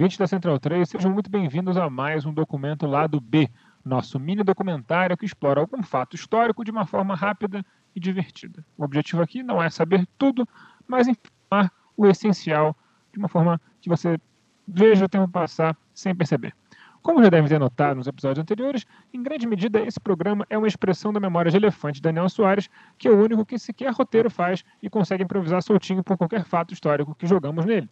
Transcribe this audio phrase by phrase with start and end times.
[0.00, 3.50] ouvintes da Central 3, sejam muito bem-vindos a mais um documento Lado B,
[3.84, 7.62] nosso mini documentário que explora algum fato histórico de uma forma rápida
[7.94, 8.64] e divertida.
[8.78, 10.48] O objetivo aqui não é saber tudo,
[10.88, 12.74] mas informar o essencial
[13.12, 14.18] de uma forma que você
[14.66, 16.54] veja o tempo passar sem perceber.
[17.02, 20.66] Como já devem ter notado nos episódios anteriores, em grande medida esse programa é uma
[20.66, 24.64] expressão da memória de elefante Daniel Soares, que é o único que sequer roteiro faz
[24.82, 27.86] e consegue improvisar soltinho por qualquer fato histórico que jogamos nele.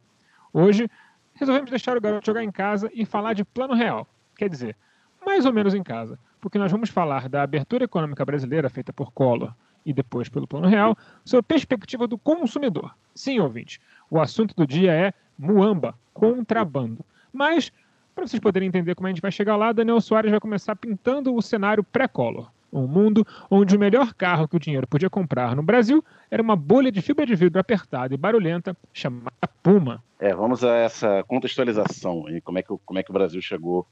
[0.55, 0.91] Hoje,
[1.39, 4.07] resolvemos deixar o garoto jogar em casa e falar de plano real.
[4.37, 4.77] Quer dizer,
[5.25, 9.13] mais ou menos em casa, porque nós vamos falar da abertura econômica brasileira feita por
[9.13, 9.53] Collor
[9.85, 12.95] e depois pelo Plano Real, sob a perspectiva do consumidor.
[13.15, 17.05] Sim, ouvinte, o assunto do dia é muamba, contrabando.
[17.33, 17.73] Mas,
[18.15, 21.35] para vocês poderem entender como a gente vai chegar lá, Daniel Soares vai começar pintando
[21.35, 22.51] o cenário pré-Collor.
[22.73, 26.55] Um mundo onde o melhor carro que o dinheiro podia comprar no Brasil era uma
[26.57, 30.03] bolha de fibra de vidro apertada e barulhenta chamada Puma.
[30.19, 33.87] É, vamos a essa contextualização e como é que, como é que o Brasil chegou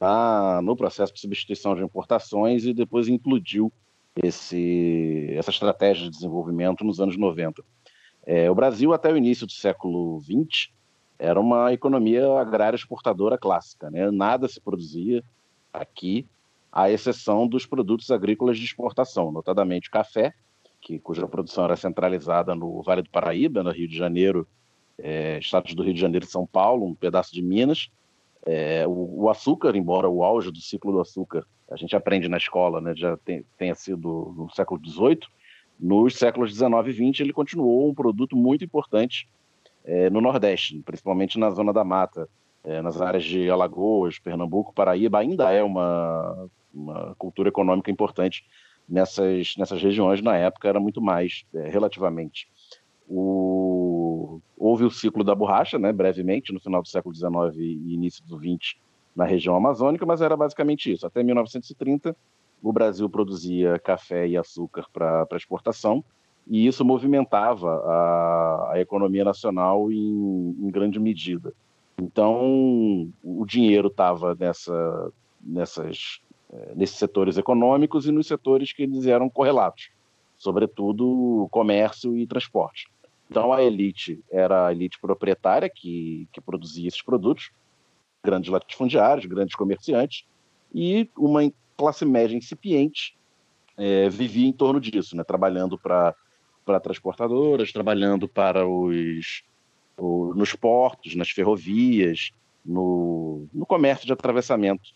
[0.00, 3.72] na, no processo de substituição de importações e depois implodiu
[4.22, 7.62] esse, essa estratégia de desenvolvimento nos anos 90.
[8.24, 10.70] É, o Brasil, até o início do século XX,
[11.18, 13.90] era uma economia agrária exportadora clássica.
[13.90, 14.10] Né?
[14.10, 15.22] Nada se produzia
[15.72, 16.26] aqui,
[16.76, 20.34] à exceção dos produtos agrícolas de exportação, notadamente café,
[20.78, 24.46] que, cuja produção era centralizada no Vale do Paraíba, no Rio de Janeiro,
[24.98, 27.88] é, estados do Rio de Janeiro e São Paulo, um pedaço de Minas,
[28.44, 32.36] é, o, o, açúcar, embora o auge do ciclo do açúcar a gente aprende na
[32.36, 35.20] escola, né, já tem, tenha sido no século XVIII,
[35.80, 39.26] nos séculos XIX e XX ele continuou um produto muito importante
[39.82, 42.28] é, no Nordeste, principalmente na zona da mata,
[42.62, 48.44] é, nas áreas de Alagoas, Pernambuco, Paraíba, ainda é uma, uma cultura econômica importante
[48.88, 52.48] nessas, nessas regiões, na época era muito mais, é, relativamente.
[53.08, 54.40] O...
[54.58, 58.38] Houve o ciclo da borracha, né, brevemente, no final do século XIX e início do
[58.38, 58.76] XX,
[59.14, 61.06] na região amazônica, mas era basicamente isso.
[61.06, 62.16] Até 1930,
[62.62, 66.04] o Brasil produzia café e açúcar para exportação,
[66.46, 71.52] e isso movimentava a, a economia nacional em, em, grande medida.
[71.98, 76.20] Então, o dinheiro estava nessa, nessas,
[76.74, 79.90] nesses setores econômicos e nos setores que eles eram correlatos,
[80.36, 82.88] sobretudo comércio e transporte.
[83.30, 87.50] Então a elite era a elite proprietária que, que produzia esses produtos,
[88.24, 90.24] grandes latifundiários, grandes comerciantes,
[90.74, 93.16] e uma classe média incipiente
[93.76, 96.14] é, vivia em torno disso, né, trabalhando para
[96.82, 99.42] transportadoras, trabalhando para os,
[99.96, 102.30] o, nos portos, nas ferrovias,
[102.64, 104.90] no, no comércio de atravessamento,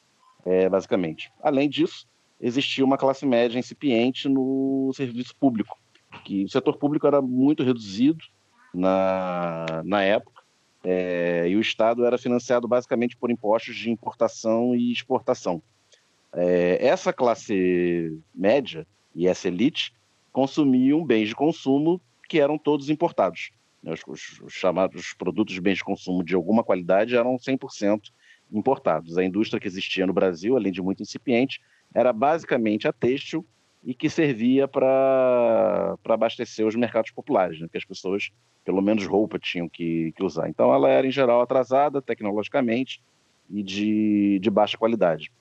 [0.44, 1.30] é, basicamente.
[1.42, 2.06] Além disso,
[2.40, 5.78] existia uma classe média incipiente no serviço público,
[6.24, 8.24] que o setor público era muito reduzido
[8.72, 10.40] na, na época,
[10.82, 15.62] é, e o Estado era financiado basicamente por impostos de importação e exportação.
[16.32, 19.92] É, essa classe média e essa elite
[20.32, 23.50] consumiam bens de consumo que eram todos importados.
[23.84, 28.10] Os, os, os chamados produtos de bens de consumo de alguma qualidade eram 100%
[28.52, 29.16] importados.
[29.18, 31.60] A indústria que existia no Brasil, além de muito incipiente,
[31.94, 33.44] era basicamente a têxtil
[33.82, 37.68] e que servia para abastecer os mercados populares, né?
[37.70, 38.30] que as pessoas,
[38.64, 40.48] pelo menos roupa, tinham que, que, usar.
[40.48, 43.02] Então, ela era, em geral, atrasada tecnologicamente
[43.48, 45.32] e de, de baixa qualidade.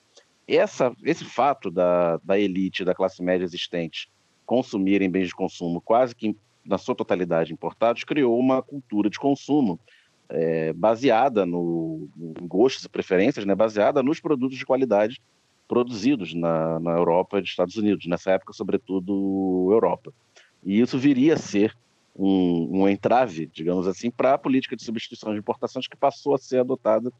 [0.48, 4.10] Essa, esse fato da, da elite da classe média existente
[4.44, 9.78] consumirem bens de consumo quase que na sua totalidade importados criou uma cultura de consumo
[10.30, 12.08] é, baseada no,
[12.40, 15.20] em gostos e preferências, né, baseada nos produtos de qualidade
[15.70, 20.12] produzidos na, na Europa e nos Estados Unidos, nessa época, sobretudo, Europa.
[20.64, 21.76] E isso viria a ser
[22.14, 26.38] um, um entrave, digamos assim, para a política de substituição de importações que passou a
[26.38, 27.12] ser adotada,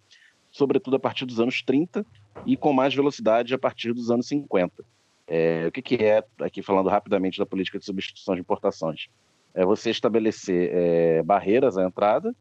[0.50, 2.04] sobretudo a partir dos anos 30
[2.44, 4.84] e com mais velocidade a partir dos anos 50.
[5.28, 9.06] É, o que, que, é, aqui falando rapidamente da política de substituição de importações?
[9.54, 12.34] É você estabelecer é, barreiras à entrada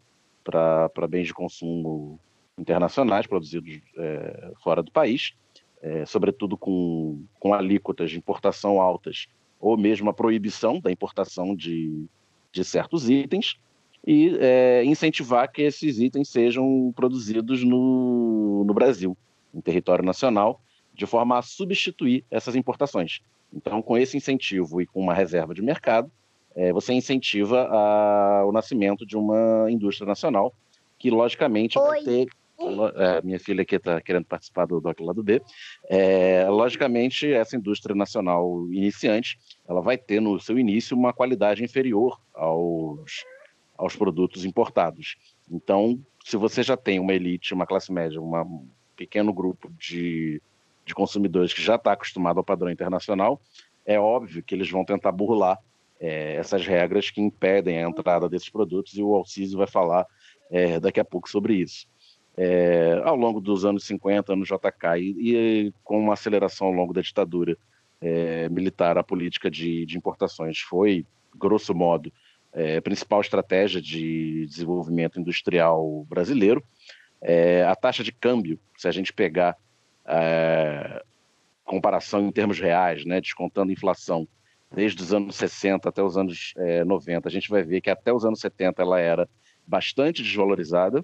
[0.43, 2.19] para bens de consumo
[2.57, 5.33] internacionais produzidos é, fora do país,
[5.81, 9.27] é, sobretudo com, com alíquotas de importação altas,
[9.59, 12.05] ou mesmo a proibição da importação de,
[12.51, 13.59] de certos itens,
[14.05, 19.17] e é, incentivar que esses itens sejam produzidos no, no Brasil,
[19.53, 20.61] em território nacional,
[20.93, 23.21] de forma a substituir essas importações.
[23.53, 26.11] Então, com esse incentivo e com uma reserva de mercado,
[26.59, 30.53] é, você incentiva a, o nascimento de uma indústria nacional
[30.97, 31.87] que, logicamente, Oi.
[31.87, 32.27] vai ter
[32.95, 35.41] é, minha filha aqui está querendo participar do Doc Lado B.
[35.89, 42.19] É, logicamente, essa indústria nacional iniciante, ela vai ter no seu início uma qualidade inferior
[42.33, 43.23] aos,
[43.77, 45.15] aos produtos importados.
[45.49, 48.67] Então, se você já tem uma elite, uma classe média, uma, um
[48.97, 50.41] pequeno grupo de,
[50.85, 53.39] de consumidores que já está acostumado ao padrão internacional,
[53.85, 55.57] é óbvio que eles vão tentar burlar
[55.99, 60.05] é, essas regras que impedem a entrada desses produtos e o Alciso vai falar
[60.49, 61.87] é, daqui a pouco sobre isso.
[62.37, 66.93] É, ao longo dos anos 50, no JK, e, e, com uma aceleração ao longo
[66.93, 67.57] da ditadura
[67.99, 71.05] é, militar, a política de, de, importações foi,
[71.35, 72.13] grosso modo,
[72.53, 76.63] é, a principal estratégia de desenvolvimento industrial brasileiro.
[77.21, 79.57] É, a taxa de câmbio, se a gente pegar
[81.65, 84.27] comparação em termos reais, né, descontando inflação,
[84.71, 88.13] desde os anos 60 até os anos é, 90, a gente vai ver que até
[88.13, 89.27] os anos 70 ela era
[89.65, 91.03] bastante desvalorizada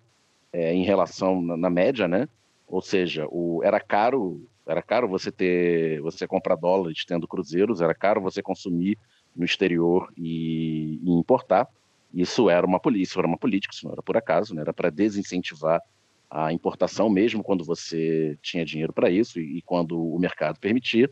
[0.53, 2.27] é, em relação na, na, média, né?
[2.67, 7.93] Ou seja, o, era caro, era caro você ter, você comprar dólares tendo cruzeiros, era
[7.93, 8.97] caro você consumir
[9.35, 11.67] no exterior e, e importar.
[12.13, 14.61] Isso era uma polícia, era uma política, isso não era por acaso, né?
[14.61, 15.81] Era para desincentivar
[16.29, 21.09] a importação mesmo quando você tinha dinheiro para isso e, e quando o mercado permitia.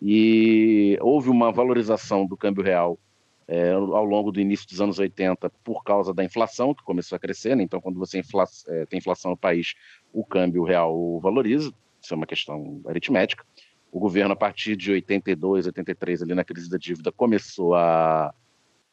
[0.00, 2.98] E houve uma valorização do câmbio real
[3.46, 7.18] é, ao longo do início dos anos 80 por causa da inflação, que começou a
[7.18, 7.56] crescer.
[7.56, 7.62] Né?
[7.62, 9.74] Então, quando você infla, é, tem inflação no país,
[10.12, 11.72] o câmbio real valoriza.
[12.00, 13.44] Isso é uma questão aritmética.
[13.90, 18.34] O governo, a partir de 82, 83, ali na crise da dívida, começou a,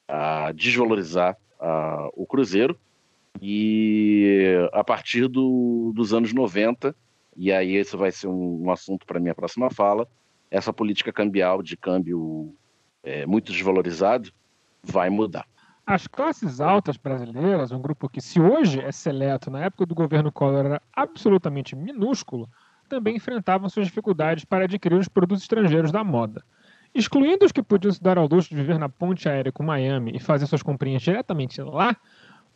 [0.07, 2.77] a desvalorizar a, o cruzeiro.
[3.41, 6.93] E a partir do, dos anos 90,
[7.35, 10.07] e aí esse vai ser um, um assunto para minha próxima fala,
[10.51, 12.53] essa política cambial de câmbio
[13.01, 14.29] é, muito desvalorizado
[14.83, 15.47] vai mudar.
[15.87, 20.31] As classes altas brasileiras, um grupo que, se hoje é seleto, na época do governo
[20.31, 22.47] Collor era absolutamente minúsculo,
[22.87, 26.43] também enfrentavam suas dificuldades para adquirir os produtos estrangeiros da moda.
[26.93, 30.11] Excluindo os que podiam se dar ao luxo de viver na ponte aérea com Miami
[30.13, 31.95] e fazer suas comprinhas diretamente lá,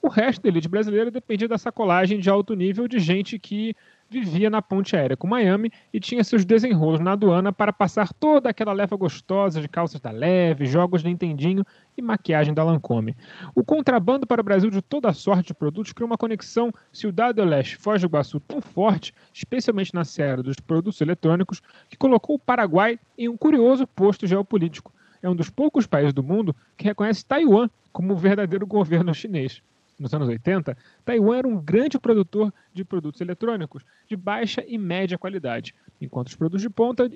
[0.02, 3.74] o resto da elite brasileira dependia da sacolagem de alto nível de gente que
[4.20, 8.50] vivia na ponte aérea com Miami e tinha seus desenrolos na aduana para passar toda
[8.50, 11.66] aquela leva gostosa de calças da Leve, jogos de Nintendinho
[11.98, 13.14] e maquiagem da Lancome.
[13.54, 17.46] O contrabando para o Brasil de toda sorte de produtos criou uma conexão Ciudad del
[17.46, 22.40] Leste, Foz do Iguaçu tão forte, especialmente na série dos produtos eletrônicos, que colocou o
[22.40, 24.94] Paraguai em um curioso posto geopolítico.
[25.22, 29.62] É um dos poucos países do mundo que reconhece Taiwan como o verdadeiro governo chinês
[30.00, 35.18] nos anos 80, Taiwan era um grande produtor de produtos eletrônicos de baixa e média
[35.18, 37.10] qualidade, enquanto os produtos de ponta,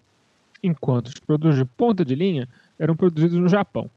[0.64, 2.48] enquanto os produtos de ponta de linha
[2.78, 3.90] eram produzidos no Japão.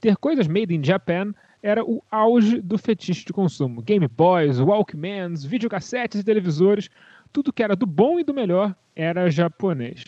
[0.00, 3.82] Ter coisas made in Japan era o auge do fetiche de consumo.
[3.82, 6.88] Game Boys, Walkmans, videocassetes e televisores,
[7.32, 10.04] tudo que era do bom e do melhor era japonês.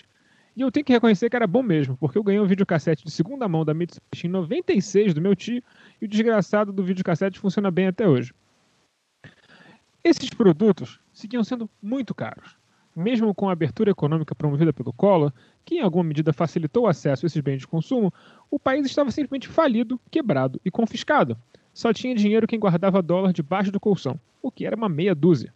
[0.56, 3.11] E eu tenho que reconhecer que era bom mesmo, porque eu ganhei um videocassete de
[3.11, 5.62] segunda mão da Mitsubishi em 96 do meu tio
[6.00, 8.35] e o desgraçado do videocassete funciona bem até hoje.
[10.02, 12.56] Esses produtos seguiam sendo muito caros.
[12.97, 15.32] Mesmo com a abertura econômica promovida pelo Collor,
[15.64, 18.12] que em alguma medida facilitou o acesso a esses bens de consumo,
[18.50, 21.38] o país estava simplesmente falido, quebrado e confiscado.
[21.73, 25.54] Só tinha dinheiro quem guardava dólar debaixo do colchão, o que era uma meia dúzia.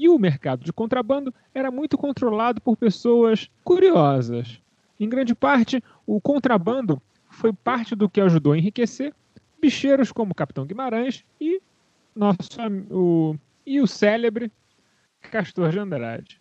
[0.00, 4.62] E o mercado de contrabando era muito controlado por pessoas curiosas.
[4.98, 9.12] Em grande parte, o contrabando foi parte do que ajudou a enriquecer
[9.60, 11.60] bicheiros como Capitão Guimarães e,
[12.14, 12.38] nosso,
[12.92, 13.36] o,
[13.66, 14.52] e o célebre
[15.20, 16.40] Castor de Andrade.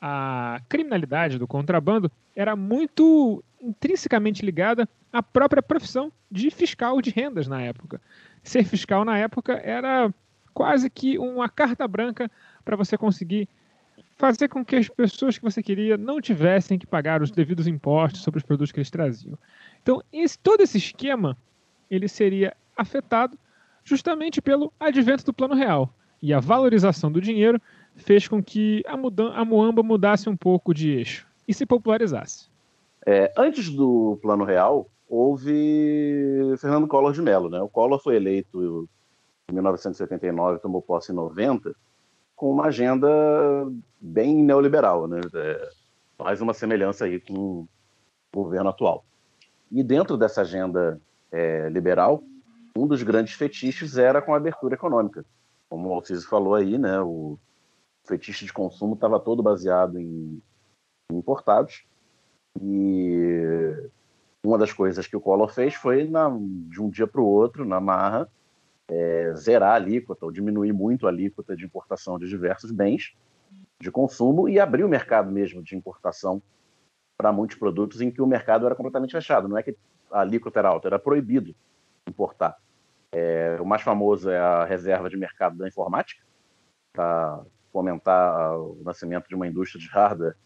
[0.00, 7.48] A criminalidade do contrabando era muito intrinsecamente ligada à própria profissão de fiscal de rendas
[7.48, 8.00] na época.
[8.44, 10.14] Ser fiscal na época era
[10.54, 12.30] quase que uma carta branca
[12.64, 13.48] para você conseguir
[14.16, 18.22] fazer com que as pessoas que você queria não tivessem que pagar os devidos impostos
[18.22, 19.38] sobre os produtos que eles traziam.
[19.82, 21.36] Então, esse, todo esse esquema
[21.90, 23.38] ele seria afetado
[23.84, 25.92] justamente pelo advento do Plano Real.
[26.22, 27.60] E a valorização do dinheiro
[27.94, 32.48] fez com que a, mudan a Moamba mudasse um pouco de eixo e se popularizasse.
[33.06, 37.50] É, antes do Plano Real, houve Fernando Collor de Mello.
[37.50, 37.60] Né?
[37.60, 38.88] O Collor foi eleito
[39.50, 41.74] em 1979, tomou posse em 90,
[42.44, 43.08] com uma agenda
[43.98, 45.08] bem neoliberal.
[45.08, 45.18] Né?
[45.34, 45.70] É,
[46.18, 47.68] faz uma semelhança aí com o
[48.34, 49.02] governo atual.
[49.72, 51.00] E dentro dessa agenda
[51.32, 52.22] é, liberal,
[52.76, 55.24] um dos grandes fetiches era com a abertura econômica.
[55.70, 57.38] Como o Alciso falou aí, né, o
[58.06, 60.38] fetiche de consumo estava todo baseado em,
[61.10, 61.86] importados.
[62.60, 63.88] E
[64.44, 67.64] uma das coisas que o Collor fez foi, na, de um dia para o outro,
[67.64, 68.28] na marra,
[68.90, 73.16] é, zerar a alíquota ou diminuir muito a alíquota de importação de diversos bens
[73.80, 76.42] de consumo e abrir o mercado mesmo de importação
[77.16, 79.48] para muitos produtos em que o mercado era completamente fechado.
[79.48, 79.76] Não é que
[80.10, 81.54] a alíquota era alta, era proibido
[82.08, 82.56] importar.
[83.12, 86.22] É, o mais famoso é a reserva de mercado da informática,
[86.92, 90.36] para fomentar o nascimento de uma indústria de hardware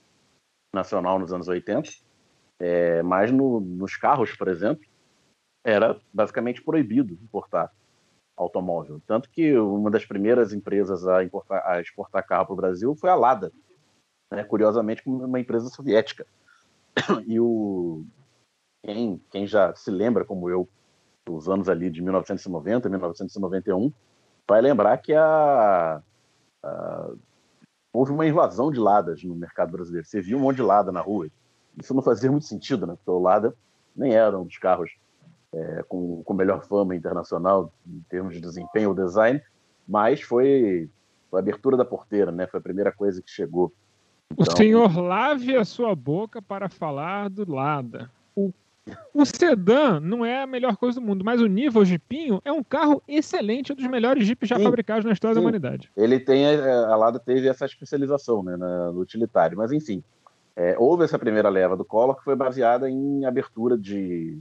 [0.75, 1.91] nacional nos anos 80.
[2.61, 4.85] É, mas no, nos carros, por exemplo,
[5.65, 7.73] era basicamente proibido importar
[8.39, 9.01] automóvel.
[9.07, 13.11] Tanto que uma das primeiras empresas a, importar, a exportar carro para o Brasil foi
[13.11, 13.53] a Lada,
[14.31, 14.45] né?
[14.45, 16.27] curiosamente uma empresa soviética.
[17.27, 18.05] E o
[18.83, 20.69] quem, quem já se lembra, como eu,
[21.27, 23.93] dos anos ali de 1990, 1991,
[24.49, 26.03] vai lembrar que a,
[26.63, 27.11] a,
[27.93, 30.07] houve uma invasão de ladas no mercado brasileiro.
[30.07, 31.29] Você viu um monte de lada na rua.
[31.77, 32.95] Isso não fazia muito sentido, né?
[32.95, 33.55] Porque o Lada
[33.95, 34.91] nem era um dos carros
[35.53, 39.41] é, com, com melhor fama internacional em termos de desempenho ou design,
[39.87, 40.89] mas foi,
[41.31, 42.47] foi a abertura da porteira, né?
[42.47, 43.73] Foi a primeira coisa que chegou.
[44.31, 44.53] Então...
[44.53, 48.11] O senhor lave a sua boca para falar do Lada.
[48.37, 48.53] O,
[49.15, 52.63] o sedã não é a melhor coisa do mundo, mas o nível Jeepinho é um
[52.63, 55.41] carro excelente, um dos melhores Jeeps já sim, fabricados na história sim.
[55.41, 55.91] da humanidade.
[55.97, 60.03] Ele tem, a, a Lada teve essa especialização né, no utilitário, mas enfim,
[60.55, 64.39] é, houve essa primeira leva do Collor que foi baseada em abertura de,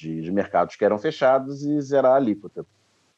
[0.00, 2.64] de, de mercados que eram fechados e zerar a alíquota.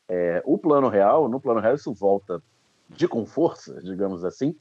[0.09, 2.43] É, o plano real, no plano real, isso volta
[2.89, 4.55] de com força, digamos assim,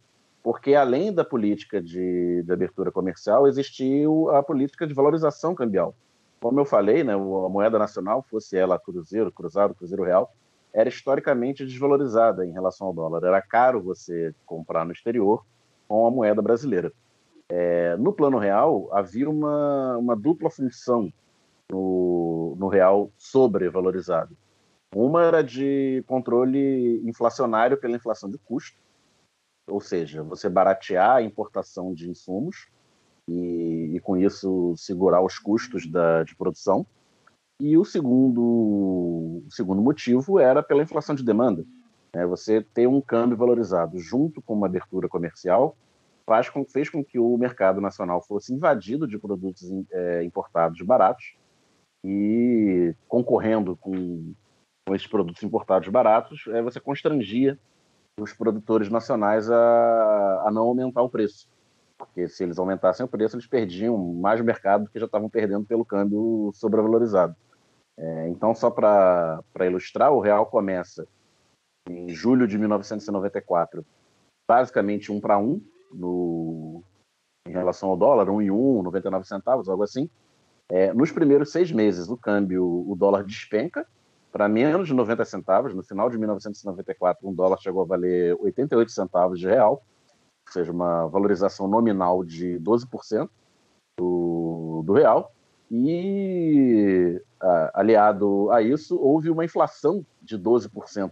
[0.44, 5.96] porque além da política de, de abertura comercial, existiu a política de valorização cambial.
[6.40, 10.32] Como eu falei, né, a moeda nacional, fosse ela cruzeiro, cruzado, cruzeiro real,
[10.74, 13.24] era historicamente desvalorizada em relação ao dólar.
[13.24, 15.46] Era caro você comprar no exterior
[15.88, 16.92] com a moeda brasileira.
[17.50, 21.12] É, no plano real, havia uma, uma dupla função
[21.72, 24.38] no, no real sobrevalorizado.
[24.94, 28.78] Uma era de controle inflacionário pela inflação de custo,
[29.70, 32.68] ou seja, você baratear a importação de insumos
[33.28, 36.86] e, e com isso segurar os custos da, de produção.
[37.62, 41.64] E o segundo, o segundo motivo era pela inflação de demanda.
[42.14, 45.78] É você ter um câmbio valorizado junto com uma abertura comercial
[46.26, 51.36] faz com, fez com que o mercado nacional fosse invadido de produtos é, importados baratos
[52.04, 54.34] e concorrendo com,
[54.86, 57.58] com esses produtos importados baratos, é, você constrangia
[58.20, 61.48] os produtores nacionais a, a não aumentar o preço.
[61.98, 65.66] Porque se eles aumentassem o preço, eles perdiam mais mercado do que já estavam perdendo
[65.66, 67.36] pelo câmbio sobrevalorizado.
[67.98, 71.08] É, então, só para ilustrar, o real começa
[71.88, 73.86] em julho de 1994,
[74.50, 76.84] basicamente um para um no,
[77.48, 80.10] em relação ao dólar, um e um, 99 centavos, algo assim.
[80.72, 83.86] É, nos primeiros seis meses, o câmbio, o dólar despenca
[84.32, 85.74] para menos de 90 centavos.
[85.74, 89.84] No final de 1994, um dólar chegou a valer 88 centavos de real,
[90.48, 93.30] ou seja, uma valorização nominal de 12%
[94.00, 95.34] do, do real.
[95.70, 97.22] E,
[97.74, 101.12] aliado a isso, houve uma inflação de 12%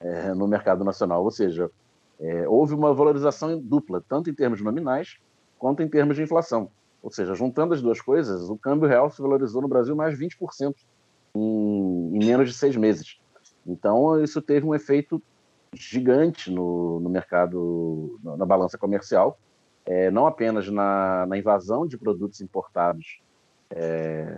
[0.00, 1.70] é, no mercado nacional, ou seja,
[2.20, 5.16] é, houve uma valorização dupla, tanto em termos nominais
[5.58, 6.70] quanto em termos de inflação.
[7.02, 10.74] Ou seja, juntando as duas coisas, o câmbio real se valorizou no Brasil mais 20%
[11.34, 13.18] em, em menos de seis meses.
[13.66, 15.20] Então, isso teve um efeito
[15.74, 19.38] gigante no, no mercado, na balança comercial,
[19.84, 23.20] é, não apenas na, na, invasão de produtos importados,
[23.70, 24.36] é,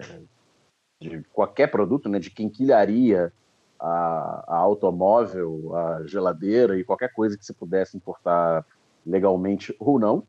[1.00, 3.32] de qualquer produto, né, de quinquilharia
[3.78, 8.64] a, a, automóvel, a geladeira e qualquer coisa que se pudesse importar
[9.04, 10.26] legalmente ou não,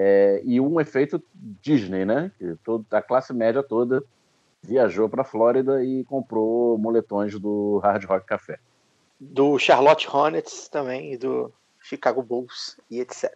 [0.00, 2.30] é, e um efeito Disney, né?
[2.62, 4.04] Todo, a classe média toda
[4.62, 8.60] viajou para a Flórida e comprou moletões do Hard Rock Café.
[9.18, 13.34] Do Charlotte Hornets também, e do Chicago Bulls e etc.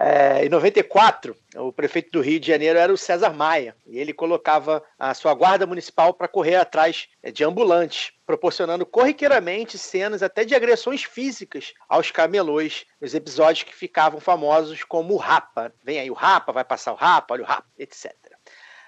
[0.00, 4.12] É, em 94, o prefeito do Rio de Janeiro era o César Maia, e ele
[4.12, 10.44] colocava a sua guarda municipal para correr atrás é, de ambulantes, proporcionando corriqueiramente cenas até
[10.44, 15.72] de agressões físicas aos camelôs, nos episódios que ficavam famosos como o Rapa.
[15.82, 18.14] Vem aí o Rapa, vai passar o Rapa, olha o Rapa, etc.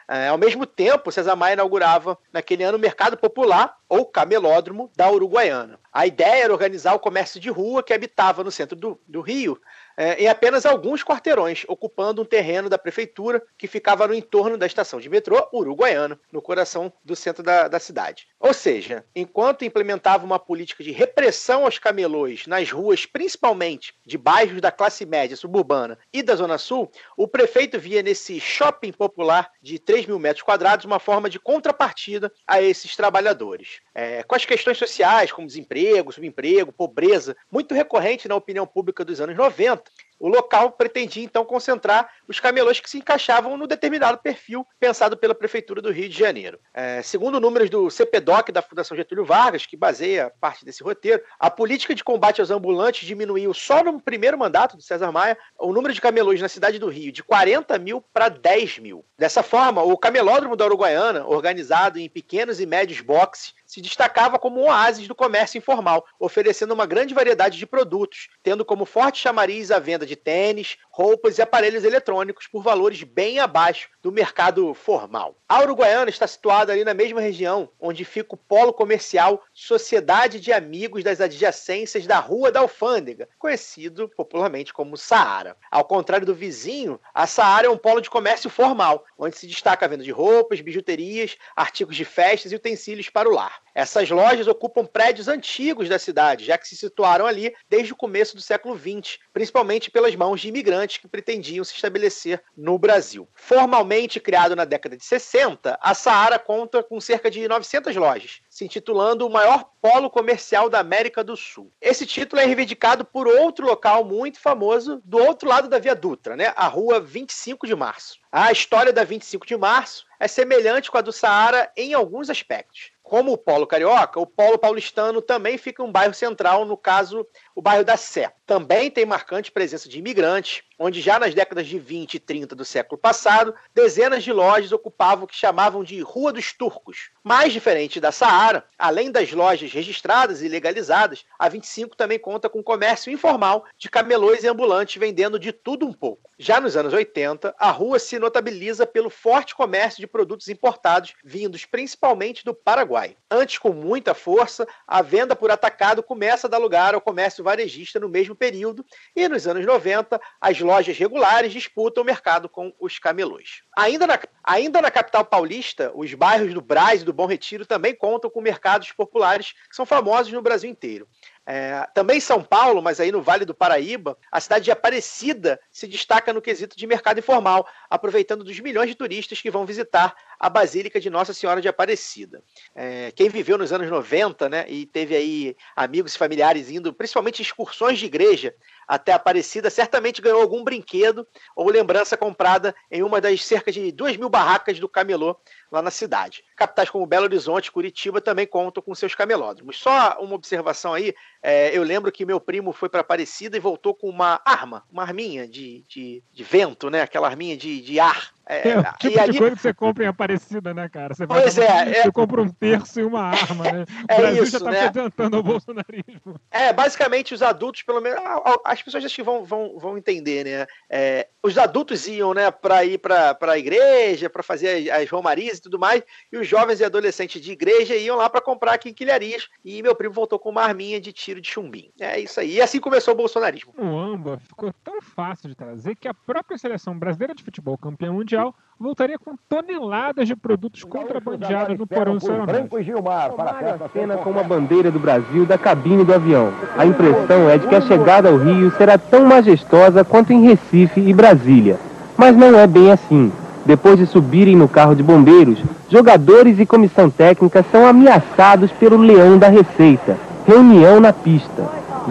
[0.07, 5.11] É, ao mesmo tempo, César Maia inaugurava naquele ano o Mercado Popular, ou Camelódromo, da
[5.11, 5.79] Uruguaiana.
[5.93, 9.61] A ideia era organizar o comércio de rua que habitava no centro do, do Rio
[10.01, 14.65] é, em apenas alguns quarteirões, ocupando um terreno da prefeitura que ficava no entorno da
[14.65, 18.27] estação de metrô Uruguaiana, no coração do centro da, da cidade.
[18.41, 24.63] Ou seja, enquanto implementava uma política de repressão aos camelôs nas ruas, principalmente de bairros
[24.63, 29.79] da classe média suburbana e da Zona Sul, o prefeito via nesse shopping popular de
[29.79, 33.81] 3 mil metros quadrados uma forma de contrapartida a esses trabalhadores.
[33.95, 39.21] É, com as questões sociais, como desemprego, subemprego, pobreza, muito recorrente na opinião pública dos
[39.21, 39.90] anos 90,
[40.21, 45.35] O local pretendia então concentrar os camelôs que se encaixavam no determinado perfil pensado pela
[45.35, 46.61] Prefeitura do Rio de Janeiro.
[46.75, 51.51] É, segundo números do CPDOC da Fundação Getúlio Vargas, que baseia parte desse roteiro, a
[51.51, 55.95] política de combate aos ambulantes diminuiu só no primeiro mandato do César Maia o número
[55.95, 59.03] de camelôs na cidade do Rio de 40 mil para 10 mil.
[59.19, 64.61] Dessa forma, o camelódromo da Uruguaiana, organizado em pequenos e médios boxes, se destacava como
[64.61, 69.71] um oásis do comércio informal, oferecendo uma grande variedade de produtos, tendo como forte chamariz
[69.71, 75.37] a venda de tênis, roupas e aparelhos eletrônicos por valores bem abaixo do mercado formal.
[75.49, 80.55] A Uruguaiana está situada ali na mesma região onde fica o polo comercial Sociedade de
[80.55, 85.55] Amigos das Adjacências da Rua da Alfândega, conhecido popularmente como Saara.
[85.71, 89.85] Ao contrário do vizinho, a Saara é um polo de comércio formal, onde se destaca
[89.85, 93.61] a venda de roupas, bijuterias, artigos de festas e utensílios para o lar.
[93.75, 98.35] Essas lojas ocupam prédios antigos da cidade, já que se situaram ali desde o começo
[98.35, 103.29] do século XX, principalmente pelas mãos de imigrantes que pretendiam se estabelecer no Brasil.
[103.35, 108.65] Formalmente criado na década de 60, a Saara conta com cerca de 900 lojas, se
[108.65, 111.73] intitulando o maior polo comercial da América do Sul.
[111.81, 116.37] Esse título é reivindicado por outro local muito famoso do outro lado da Via Dutra,
[116.37, 116.53] né?
[116.57, 118.19] a Rua 25 de Março.
[118.31, 122.93] A história da 25 de Março é semelhante com a do Saara em alguns aspectos.
[123.03, 127.27] Como o polo carioca, o polo paulistano também fica um bairro central, no caso,
[127.57, 128.33] o bairro da Sé.
[128.51, 132.65] Também tem marcante presença de imigrantes, onde já nas décadas de 20 e 30 do
[132.65, 137.11] século passado, dezenas de lojas ocupavam o que chamavam de Rua dos Turcos.
[137.23, 142.61] Mais diferente da Saara, além das lojas registradas e legalizadas, a 25 também conta com
[142.61, 146.29] comércio informal de camelôs e ambulantes vendendo de tudo um pouco.
[146.37, 151.67] Já nos anos 80, a rua se notabiliza pelo forte comércio de produtos importados, vindos
[151.67, 153.15] principalmente do Paraguai.
[153.31, 158.01] Antes, com muita força, a venda por atacado começa a dar lugar ao comércio varejista
[158.01, 162.99] no mesmo período, e nos anos 90, as lojas regulares disputam o mercado com os
[162.99, 163.63] camelôs.
[163.77, 167.95] Ainda na, ainda na capital paulista, os bairros do Brás e do Bom Retiro também
[167.95, 171.07] contam com mercados populares que são famosos no Brasil inteiro.
[171.45, 175.61] É, também em São Paulo, mas aí no Vale do Paraíba, a cidade de Aparecida
[175.71, 180.15] se destaca no quesito de mercado informal, aproveitando dos milhões de turistas que vão visitar
[180.41, 182.43] a Basílica de Nossa Senhora de Aparecida.
[182.75, 187.43] É, quem viveu nos anos 90 né, e teve aí amigos e familiares indo, principalmente
[187.43, 188.55] excursões de igreja
[188.89, 194.17] até Aparecida, certamente ganhou algum brinquedo ou lembrança comprada em uma das cerca de duas
[194.17, 195.37] mil barracas do camelô
[195.71, 196.43] lá na cidade.
[196.57, 199.79] Capitais como Belo Horizonte Curitiba também contam com seus camelódromos.
[199.79, 203.95] Só uma observação aí, é, eu lembro que meu primo foi para Aparecida e voltou
[203.95, 207.03] com uma arma, uma arminha de, de, de vento, né?
[207.03, 209.33] Aquela arminha de, de ar é, é, o tipo ali...
[209.33, 211.15] de coisa que você compra em Aparecida, né, cara?
[211.15, 212.03] Você pois vai, é, é.
[212.03, 213.85] Você compra um terço e uma arma, né?
[214.11, 214.81] O é Brasil isso, já tá né?
[214.81, 216.41] se adiantando ao bolsonarismo.
[216.51, 218.21] É, basicamente os adultos, pelo menos,
[218.65, 220.67] as pessoas acho que vão, vão, vão entender, né?
[220.89, 225.59] É, os adultos iam, né, para ir para a igreja, para fazer as, as romarias
[225.59, 229.49] e tudo mais, e os jovens e adolescentes de igreja iam lá para comprar quinquilharias,
[229.65, 231.91] e meu primo voltou com uma arminha de tiro de chumbim.
[232.01, 232.55] É isso aí.
[232.55, 233.75] E assim começou o bolsonarismo.
[233.77, 238.11] O AMBA ficou tão fácil de trazer que a própria seleção brasileira de futebol campeã
[238.11, 243.89] mundial voltaria com toneladas de produtos contrabandeados no porão do Branco e Gilmar para a
[243.91, 246.51] cena com uma bandeira do Brasil da cabine do avião.
[246.79, 251.01] A impressão é de que a chegada ao Rio será tão majestosa quanto em Recife
[251.01, 251.79] e Brasília.
[252.17, 253.31] Mas não é bem assim.
[253.67, 255.59] Depois de subirem no carro de bombeiros,
[255.91, 260.17] jogadores e comissão técnica são ameaçados pelo leão da Receita.
[260.51, 261.63] Reunião na pista.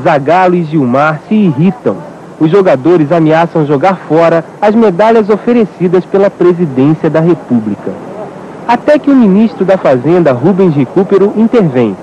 [0.02, 1.98] Zagalo e Gilmar se irritam
[2.40, 7.92] os jogadores ameaçam jogar fora as medalhas oferecidas pela presidência da República.
[8.66, 11.98] Até que o ministro da Fazenda, Rubens Recupero, intervém.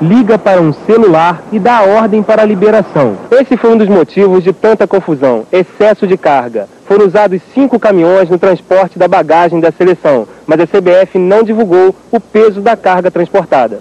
[0.00, 3.18] Liga para um celular e dá ordem para a liberação.
[3.30, 6.66] Esse foi um dos motivos de tanta confusão: excesso de carga.
[6.86, 11.94] Foram usados cinco caminhões no transporte da bagagem da seleção, mas a CBF não divulgou
[12.10, 13.80] o peso da carga transportada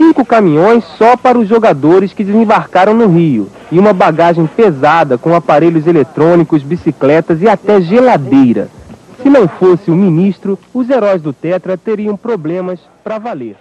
[0.00, 5.34] cinco caminhões só para os jogadores que desembarcaram no Rio e uma bagagem pesada com
[5.34, 8.70] aparelhos eletrônicos, bicicletas e até geladeira.
[9.22, 13.56] Se não fosse o ministro, os heróis do Tetra teriam problemas para valer.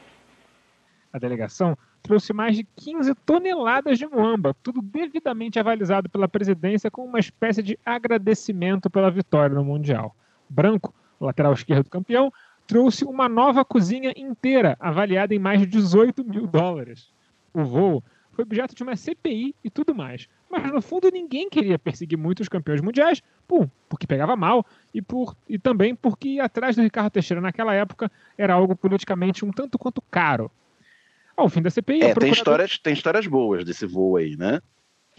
[1.11, 7.09] A delegação trouxe mais de 15 toneladas de muamba, tudo devidamente avalizado pela presidência como
[7.09, 10.15] uma espécie de agradecimento pela vitória no Mundial.
[10.49, 12.31] Branco, lateral esquerdo campeão,
[12.69, 17.11] trouxe uma nova cozinha inteira, avaliada em mais de 18 mil dólares.
[17.51, 20.27] O voo foi objeto de uma CPI e tudo mais.
[20.47, 25.01] Mas no fundo ninguém queria perseguir muito os campeões mundiais, por, porque pegava mal e,
[25.01, 29.51] por, e também porque ir atrás do Ricardo Teixeira naquela época era algo politicamente um
[29.51, 30.51] tanto quanto caro.
[31.35, 31.95] Ao fim da CPI.
[31.95, 32.21] É, procurador...
[32.21, 34.61] tem, histórias, tem histórias boas desse voo aí, né?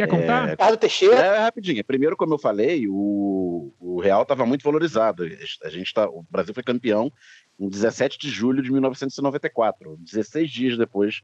[0.01, 0.49] Quer contar?
[0.49, 1.17] É, Ricardo Teixeira.
[1.17, 1.85] É, rapidinho.
[1.85, 5.25] Primeiro, como eu falei, o, o real estava muito valorizado.
[5.63, 7.13] A gente tá, o Brasil foi campeão
[7.59, 11.23] em 17 de julho de 1994, 16 dias depois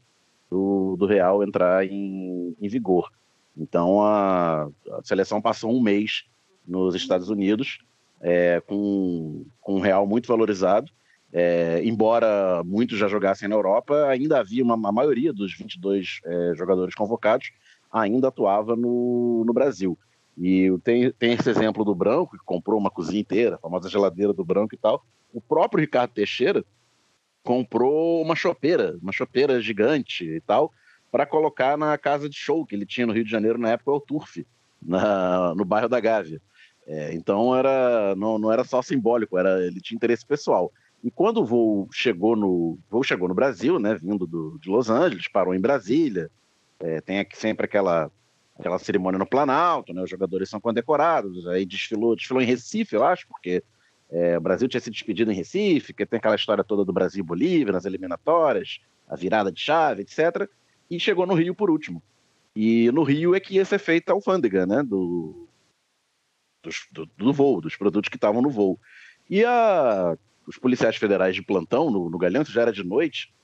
[0.50, 3.10] do, do real entrar em, em vigor.
[3.56, 6.24] Então a, a, seleção passou um mês
[6.66, 7.78] nos Estados Unidos
[8.20, 10.92] é, com, com um real muito valorizado.
[11.32, 16.52] É, embora muitos já jogassem na Europa, ainda havia uma, uma maioria dos 22 é,
[16.54, 17.50] jogadores convocados
[17.92, 19.98] ainda atuava no, no Brasil.
[20.36, 24.32] E tem, tem esse exemplo do Branco, que comprou uma cozinha inteira, a famosa geladeira
[24.32, 25.04] do Branco e tal.
[25.32, 26.64] O próprio Ricardo Teixeira
[27.42, 30.72] comprou uma chopeira, uma chopeira gigante e tal,
[31.10, 33.92] para colocar na casa de show que ele tinha no Rio de Janeiro na época,
[33.92, 34.44] o Turf,
[34.82, 36.40] na, no bairro da Gávea.
[36.86, 40.70] É, então era, não, não era só simbólico, era, ele tinha interesse pessoal.
[41.02, 44.90] E quando o voo chegou no, voo chegou no Brasil, né, vindo do, de Los
[44.90, 46.30] Angeles, parou em Brasília,
[46.80, 48.10] é, tem aqui sempre aquela,
[48.58, 50.02] aquela cerimônia no Planalto, né?
[50.02, 51.46] Os jogadores são condecorados.
[51.48, 53.62] Aí desfilou, desfilou em Recife, eu acho, porque
[54.10, 57.20] é, o Brasil tinha se despedido em Recife, que tem aquela história toda do Brasil
[57.20, 60.48] e Bolívia nas eliminatórias, a virada de chave, etc.
[60.90, 62.02] E chegou no Rio por último.
[62.54, 64.82] E no Rio é que ia ser feita a alfândega, né?
[64.82, 65.48] Do,
[66.90, 68.78] do, do voo, dos produtos que estavam no voo.
[69.28, 73.34] E a, os policiais federais de plantão no, no Galhão, já era de noite,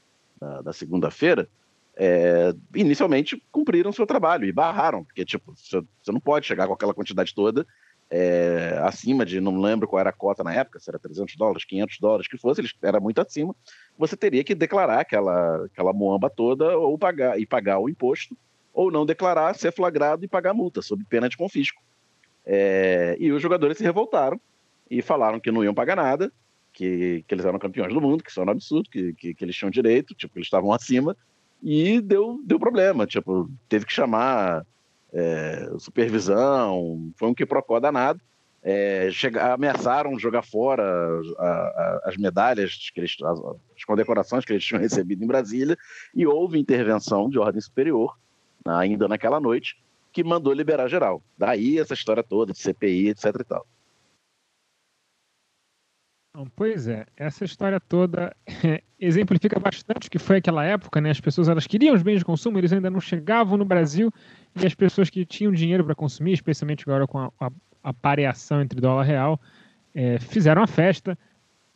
[0.40, 1.48] da, da segunda-feira,
[1.96, 6.94] é, inicialmente cumpriram seu trabalho e barraram, porque tipo, você, não pode chegar com aquela
[6.94, 7.66] quantidade toda
[8.14, 11.64] é, acima de, não lembro qual era a cota na época, se era 300 dólares,
[11.64, 13.56] 500 dólares, que fosse, eles, era muito acima,
[13.96, 18.36] você teria que declarar aquela, aquela moamba toda ou pagar, e pagar o imposto,
[18.74, 21.82] ou não declarar, ser flagrado e pagar multa, sob pena de confisco.
[22.44, 24.38] É, e os jogadores se revoltaram
[24.90, 26.30] e falaram que não iam pagar nada,
[26.70, 29.44] que, que eles eram campeões do mundo, que isso era um absurdo, que, que, que
[29.44, 31.16] eles tinham direito, tipo, eles estavam acima,
[31.62, 33.06] e deu, deu problema.
[33.06, 34.66] Tipo, teve que chamar
[35.12, 38.20] é, supervisão, foi um que procó danado.
[38.64, 40.84] É, chega, ameaçaram jogar fora
[41.38, 43.38] a, a, as medalhas, que eles, as,
[43.76, 45.76] as, condecorações que eles tinham recebido em Brasília,
[46.14, 48.16] e houve intervenção de ordem superior,
[48.64, 49.76] ainda naquela noite,
[50.12, 51.20] que mandou liberar geral.
[51.36, 53.66] Daí essa história toda de CPI, etc e tal.
[56.56, 58.34] Pois é, essa história toda
[58.98, 61.10] exemplifica bastante o que foi aquela época, né?
[61.10, 64.10] As pessoas elas queriam os bens de consumo, eles ainda não chegavam no Brasil
[64.58, 67.50] e as pessoas que tinham dinheiro para consumir, especialmente agora com a, a,
[67.82, 69.40] a pareação entre dólar e real,
[69.94, 71.18] é, fizeram a festa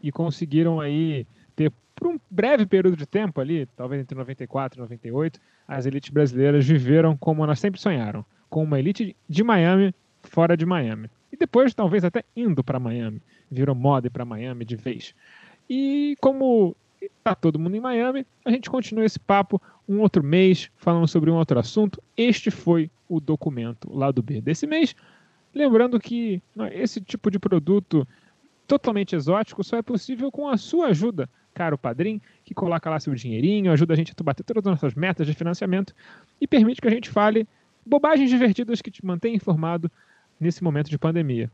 [0.03, 4.81] e conseguiram aí ter por um breve período de tempo ali, talvez entre 94 e
[4.81, 5.39] 98,
[5.69, 9.95] as elites brasileiras viveram como elas sempre sonharam, com uma elite de Miami
[10.27, 11.09] fora de Miami.
[11.33, 15.15] E depois talvez até indo para Miami virou moda ir para Miami de vez.
[15.69, 20.71] E como está todo mundo em Miami, a gente continua esse papo um outro mês,
[20.77, 22.03] falando sobre um outro assunto.
[22.17, 24.95] Este foi o documento lá do B desse mês.
[25.55, 28.07] Lembrando que esse tipo de produto
[28.67, 33.15] totalmente exótico só é possível com a sua ajuda, caro padrinho, que coloca lá seu
[33.15, 35.95] dinheirinho, ajuda a gente a bater todas as nossas metas de financiamento
[36.41, 37.47] e permite que a gente fale
[37.85, 39.91] bobagens divertidas que te mantém informado
[40.41, 41.51] nesse momento de pandemia.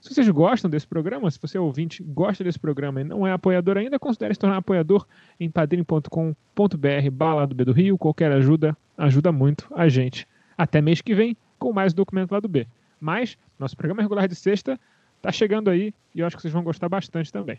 [0.00, 3.32] Se vocês gostam desse programa, se você é ouvinte, gosta desse programa e não é
[3.32, 5.06] apoiador ainda, considere se tornar apoiador
[5.40, 7.96] em padrim.com.br bala do B do Rio.
[7.96, 10.28] Qualquer ajuda ajuda muito a gente.
[10.58, 12.66] Até mês que vem com mais documento lá do B.
[13.00, 14.78] Mas nosso programa regular de sexta
[15.16, 17.58] está chegando aí e eu acho que vocês vão gostar bastante também.